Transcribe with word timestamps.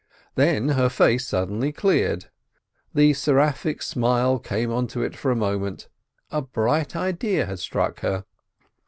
Then 0.33 0.69
her 0.69 0.89
face 0.89 1.27
suddenly 1.27 1.71
cleared; 1.71 2.31
the 2.91 3.13
seraphic 3.13 3.83
smile 3.83 4.39
came 4.39 4.71
into 4.71 5.03
it 5.03 5.15
for 5.15 5.29
a 5.29 5.35
moment—a 5.35 6.41
bright 6.41 6.95
idea 6.95 7.45
had 7.45 7.59
struck 7.59 7.99
her. 7.99 8.25